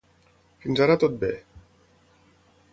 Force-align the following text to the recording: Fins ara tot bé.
Fins 0.63 0.81
ara 0.85 0.95
tot 1.05 1.19
bé. 1.25 1.31